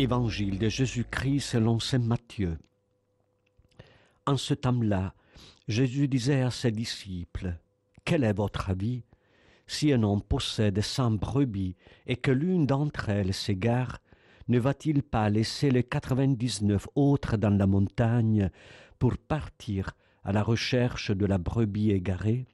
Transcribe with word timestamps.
Évangile 0.00 0.58
de 0.58 0.70
Jésus-Christ 0.70 1.40
selon 1.40 1.78
Saint 1.78 1.98
Matthieu. 1.98 2.56
En 4.24 4.38
ce 4.38 4.54
temps-là, 4.54 5.12
Jésus 5.68 6.08
disait 6.08 6.40
à 6.40 6.50
ses 6.50 6.70
disciples, 6.70 7.58
Quel 8.06 8.24
est 8.24 8.32
votre 8.32 8.70
avis 8.70 9.02
Si 9.66 9.92
un 9.92 10.02
homme 10.02 10.22
possède 10.22 10.80
cent 10.80 11.10
brebis 11.10 11.76
et 12.06 12.16
que 12.16 12.30
l'une 12.30 12.64
d'entre 12.64 13.10
elles 13.10 13.34
s'égare, 13.34 13.98
ne 14.48 14.58
va-t-il 14.58 15.02
pas 15.02 15.28
laisser 15.28 15.70
les 15.70 15.84
quatre-vingt-dix-neuf 15.84 16.88
autres 16.94 17.36
dans 17.36 17.54
la 17.54 17.66
montagne 17.66 18.50
pour 18.98 19.18
partir 19.18 19.90
à 20.24 20.32
la 20.32 20.42
recherche 20.42 21.10
de 21.10 21.26
la 21.26 21.36
brebis 21.36 21.90
égarée? 21.90 22.46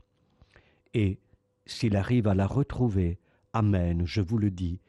Et 0.95 1.21
s'il 1.65 1.95
arrive 1.95 2.27
à 2.27 2.35
la 2.35 2.49
retrouver, 2.49 3.21
Amen, 3.53 4.03
je 4.05 4.21
vous 4.21 4.39
le 4.39 4.51
dis, 4.51 4.81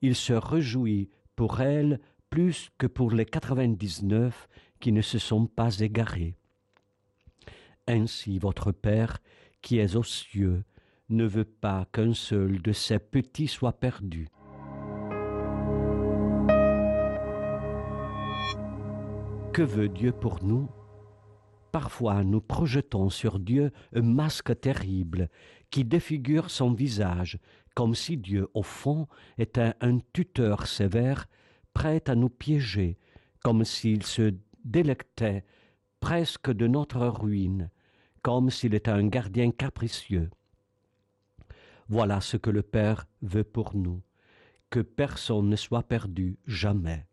il 0.00 0.14
se 0.14 0.32
réjouit 0.32 1.10
pour 1.38 1.60
elle 1.60 2.00
plus 2.30 2.68
que 2.78 2.88
pour 2.88 3.12
les 3.12 3.24
quatre-vingt-dix-neuf 3.24 4.48
qui 4.80 4.90
ne 4.90 5.02
se 5.02 5.20
sont 5.20 5.46
pas 5.46 5.78
égarés. 5.78 6.34
Ainsi 7.86 8.40
votre 8.40 8.72
Père, 8.72 9.18
qui 9.62 9.78
est 9.78 9.94
aux 9.94 10.02
cieux, 10.02 10.64
ne 11.08 11.24
veut 11.24 11.44
pas 11.44 11.86
qu'un 11.92 12.12
seul 12.12 12.60
de 12.60 12.72
ses 12.72 12.98
petits 12.98 13.46
soit 13.46 13.78
perdu. 13.78 14.26
Que 19.52 19.62
veut 19.62 19.88
Dieu 19.88 20.10
pour 20.10 20.42
nous? 20.42 20.68
Parfois 21.70 22.24
nous 22.24 22.40
projetons 22.40 23.10
sur 23.10 23.38
Dieu 23.38 23.70
un 23.94 24.02
masque 24.02 24.58
terrible 24.60 25.28
qui 25.70 25.84
défigure 25.84 26.50
son 26.50 26.72
visage, 26.72 27.38
comme 27.78 27.94
si 27.94 28.16
Dieu, 28.16 28.48
au 28.54 28.64
fond, 28.64 29.06
était 29.38 29.72
un 29.80 30.00
tuteur 30.12 30.66
sévère, 30.66 31.28
prêt 31.74 32.02
à 32.08 32.16
nous 32.16 32.28
piéger, 32.28 32.98
comme 33.44 33.64
s'il 33.64 34.02
se 34.02 34.34
délectait 34.64 35.44
presque 36.00 36.50
de 36.50 36.66
notre 36.66 37.06
ruine, 37.06 37.70
comme 38.20 38.50
s'il 38.50 38.74
était 38.74 38.90
un 38.90 39.06
gardien 39.06 39.52
capricieux. 39.52 40.28
Voilà 41.88 42.20
ce 42.20 42.36
que 42.36 42.50
le 42.50 42.62
Père 42.62 43.06
veut 43.22 43.44
pour 43.44 43.76
nous, 43.76 44.02
que 44.70 44.80
personne 44.80 45.48
ne 45.48 45.54
soit 45.54 45.84
perdu 45.84 46.36
jamais. 46.48 47.06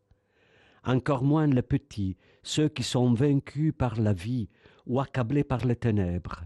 Encore 0.83 1.23
moins 1.23 1.45
les 1.45 1.61
petits, 1.61 2.17
ceux 2.41 2.69
qui 2.69 2.81
sont 2.81 3.13
vaincus 3.13 3.71
par 3.77 4.01
la 4.01 4.13
vie 4.13 4.49
ou 4.87 4.99
accablés 4.99 5.43
par 5.43 5.63
les 5.63 5.75
ténèbres. 5.75 6.45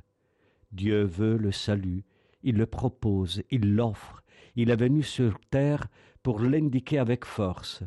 Dieu 0.73 1.05
veut 1.05 1.37
le 1.37 1.53
salut, 1.53 2.03
il 2.43 2.55
le 2.55 2.65
propose, 2.65 3.43
il 3.49 3.75
l'offre, 3.75 4.23
il 4.55 4.69
est 4.69 4.75
venu 4.75 5.03
sur 5.03 5.39
terre 5.49 5.87
pour 6.23 6.39
l'indiquer 6.39 6.99
avec 6.99 7.25
force. 7.25 7.83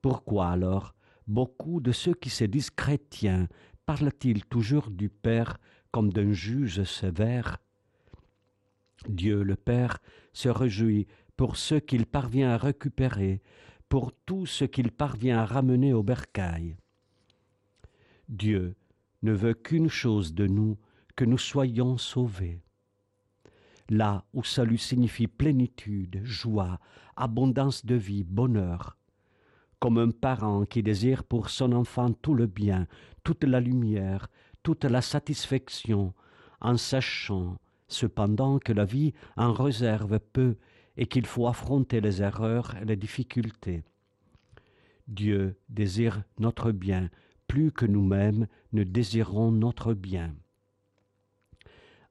Pourquoi 0.00 0.48
alors 0.48 0.94
beaucoup 1.26 1.80
de 1.80 1.92
ceux 1.92 2.14
qui 2.14 2.30
se 2.30 2.44
disent 2.44 2.70
chrétiens 2.70 3.48
parlent-ils 3.86 4.44
toujours 4.44 4.90
du 4.90 5.08
Père 5.08 5.58
comme 5.90 6.12
d'un 6.12 6.32
juge 6.32 6.82
sévère? 6.84 7.58
Dieu 9.08 9.42
le 9.42 9.56
Père 9.56 9.98
se 10.32 10.48
réjouit 10.48 11.06
pour 11.36 11.56
ceux 11.56 11.80
qu'il 11.80 12.06
parvient 12.06 12.50
à 12.50 12.56
récupérer, 12.56 13.42
pour 13.88 14.12
tout 14.24 14.46
ce 14.46 14.64
qu'il 14.64 14.92
parvient 14.92 15.38
à 15.38 15.46
ramener 15.46 15.92
au 15.92 16.02
bercail. 16.02 16.76
Dieu 18.28 18.76
ne 19.22 19.32
veut 19.32 19.54
qu'une 19.54 19.88
chose 19.88 20.34
de 20.34 20.46
nous, 20.46 20.78
que 21.16 21.24
nous 21.24 21.38
soyons 21.38 21.98
sauvés 21.98 22.63
là 23.88 24.24
où 24.32 24.42
salut 24.44 24.78
signifie 24.78 25.26
plénitude, 25.26 26.20
joie, 26.24 26.80
abondance 27.16 27.84
de 27.84 27.94
vie, 27.94 28.24
bonheur, 28.24 28.96
comme 29.78 29.98
un 29.98 30.10
parent 30.10 30.64
qui 30.64 30.82
désire 30.82 31.24
pour 31.24 31.50
son 31.50 31.72
enfant 31.72 32.12
tout 32.12 32.34
le 32.34 32.46
bien, 32.46 32.86
toute 33.22 33.44
la 33.44 33.60
lumière, 33.60 34.28
toute 34.62 34.84
la 34.84 35.02
satisfaction, 35.02 36.14
en 36.60 36.76
sachant 36.76 37.58
cependant 37.88 38.58
que 38.58 38.72
la 38.72 38.84
vie 38.84 39.12
en 39.36 39.52
réserve 39.52 40.18
peu 40.18 40.56
et 40.96 41.06
qu'il 41.06 41.26
faut 41.26 41.46
affronter 41.46 42.00
les 42.00 42.22
erreurs 42.22 42.74
et 42.80 42.84
les 42.84 42.96
difficultés. 42.96 43.82
Dieu 45.06 45.58
désire 45.68 46.22
notre 46.38 46.72
bien 46.72 47.10
plus 47.46 47.70
que 47.70 47.84
nous-mêmes 47.84 48.46
ne 48.72 48.84
désirons 48.84 49.52
notre 49.52 49.92
bien 49.92 50.34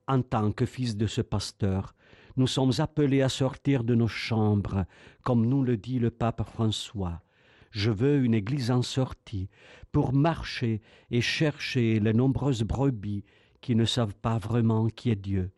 en 0.06 0.22
tant 0.22 0.52
que 0.52 0.66
fils 0.66 0.96
de 0.96 1.06
ce 1.06 1.20
pasteur, 1.20 1.94
nous 2.36 2.46
sommes 2.46 2.72
appelés 2.78 3.22
à 3.22 3.28
sortir 3.28 3.84
de 3.84 3.94
nos 3.94 4.08
chambres, 4.08 4.84
comme 5.22 5.46
nous 5.46 5.62
le 5.62 5.76
dit 5.76 5.98
le 5.98 6.10
pape 6.10 6.42
François. 6.42 7.22
Je 7.70 7.90
veux 7.90 8.24
une 8.24 8.34
église 8.34 8.70
en 8.70 8.82
sortie 8.82 9.48
pour 9.92 10.12
marcher 10.12 10.80
et 11.10 11.20
chercher 11.20 12.00
les 12.00 12.12
nombreuses 12.12 12.62
brebis 12.62 13.24
qui 13.60 13.74
ne 13.74 13.84
savent 13.84 14.14
pas 14.14 14.38
vraiment 14.38 14.88
qui 14.88 15.10
est 15.10 15.16
Dieu, 15.16 15.52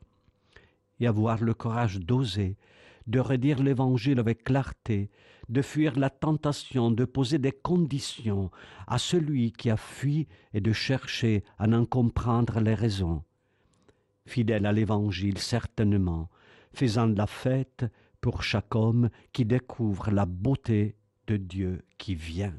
et 1.01 1.07
avoir 1.07 1.43
le 1.43 1.55
courage 1.55 1.99
d'oser, 1.99 2.57
de 3.07 3.21
redire 3.21 3.63
l'Évangile 3.63 4.19
avec 4.19 4.45
clarté, 4.45 5.11
de 5.49 5.63
fuir 5.63 5.99
la 5.99 6.11
tentation 6.11 6.91
de 6.91 7.05
poser 7.05 7.39
des 7.39 7.53
conditions 7.53 8.51
à 8.87 8.99
celui 8.99 9.53
qui 9.53 9.71
a 9.71 9.77
fui 9.77 10.27
et 10.53 10.61
de 10.61 10.73
chercher 10.73 11.45
à 11.59 11.67
en 11.69 11.85
comprendre 11.85 12.61
les 12.61 12.75
raisons 12.75 13.23
fidèle 14.27 14.67
à 14.67 14.73
l'Évangile 14.73 15.39
certainement, 15.39 16.29
faisant 16.73 17.07
la 17.07 17.27
fête 17.27 17.87
pour 18.21 18.43
chaque 18.43 18.75
homme 18.75 19.11
qui 19.33 19.45
découvre 19.45 20.11
la 20.11 20.27
beauté 20.27 20.97
de 21.27 21.37
Dieu 21.37 21.85
qui 21.99 22.15
vient. 22.15 22.55